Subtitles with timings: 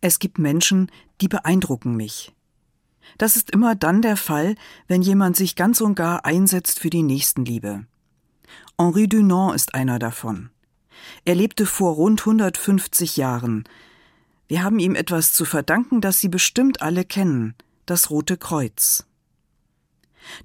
[0.00, 0.90] Es gibt Menschen,
[1.20, 2.32] die beeindrucken mich.
[3.18, 4.54] Das ist immer dann der Fall,
[4.86, 7.84] wenn jemand sich ganz und gar einsetzt für die Nächstenliebe.
[8.78, 10.50] Henri Dunant ist einer davon.
[11.24, 13.64] Er lebte vor rund 150 Jahren.
[14.48, 17.54] Wir haben ihm etwas zu verdanken, das Sie bestimmt alle kennen,
[17.86, 19.06] das Rote Kreuz.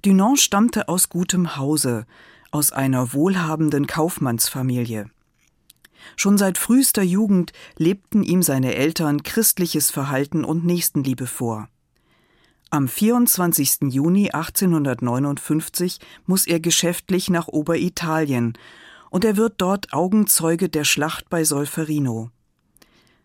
[0.02, 2.06] Dunant stammte aus gutem Hause,
[2.50, 5.10] aus einer wohlhabenden Kaufmannsfamilie.
[6.16, 11.68] Schon seit frühester Jugend lebten ihm seine Eltern christliches Verhalten und Nächstenliebe vor.
[12.70, 13.92] Am 24.
[13.92, 18.54] Juni 1859 muss er geschäftlich nach Oberitalien
[19.10, 22.30] und er wird dort Augenzeuge der Schlacht bei Solferino.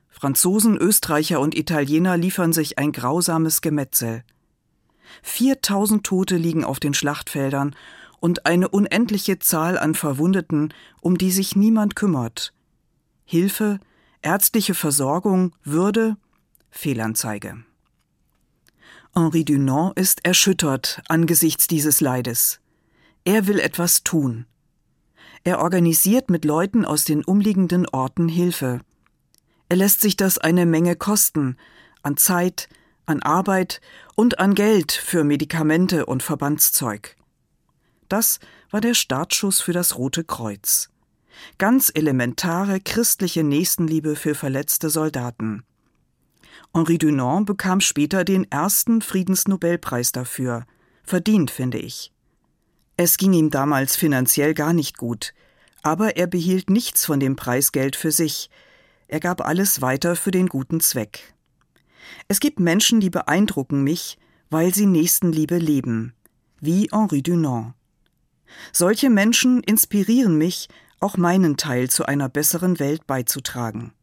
[0.10, 4.24] Franzosen, Österreicher und Italiener liefern sich ein grausames Gemetzel.
[5.24, 7.76] 4000 Tote liegen auf den Schlachtfeldern
[8.20, 12.54] und eine unendliche Zahl an Verwundeten, um die sich niemand kümmert.
[13.26, 13.80] Hilfe,
[14.22, 16.18] ärztliche Versorgung, Würde,
[16.70, 17.64] Fehlanzeige.
[19.14, 22.62] Henri Dunant ist erschüttert angesichts dieses Leides.
[23.26, 24.46] Er will etwas tun.
[25.44, 28.80] Er organisiert mit Leuten aus den umliegenden Orten Hilfe.
[29.70, 31.58] Er lässt sich das eine Menge kosten,
[32.04, 32.70] an Zeit,
[33.06, 33.82] an Arbeit
[34.16, 37.16] und an Geld für Medikamente und Verbandszeug.
[38.08, 40.90] Das war der Startschuss für das Rote Kreuz.
[41.58, 45.64] Ganz elementare christliche Nächstenliebe für verletzte Soldaten.
[46.74, 50.66] Henri Dunant bekam später den ersten Friedensnobelpreis dafür.
[51.04, 52.14] Verdient, finde ich.
[52.98, 55.34] Es ging ihm damals finanziell gar nicht gut,
[55.82, 58.50] aber er behielt nichts von dem Preisgeld für sich.
[59.08, 61.34] Er gab alles weiter für den guten Zweck.
[62.28, 64.18] Es gibt Menschen, die beeindrucken mich,
[64.50, 66.14] weil sie Nächstenliebe leben,
[66.60, 67.74] wie Henri Dunant.
[68.72, 70.68] Solche Menschen inspirieren mich,
[71.02, 73.94] auch meinen Teil zu einer besseren Welt beizutragen.